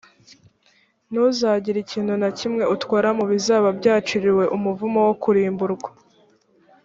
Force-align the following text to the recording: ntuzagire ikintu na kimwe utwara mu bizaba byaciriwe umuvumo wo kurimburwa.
ntuzagire 1.11 1.77
ikintu 1.85 2.13
na 2.21 2.29
kimwe 2.39 2.63
utwara 2.75 3.09
mu 3.17 3.25
bizaba 3.31 3.67
byaciriwe 3.79 4.43
umuvumo 4.55 4.99
wo 5.07 5.13
kurimburwa. 5.23 5.89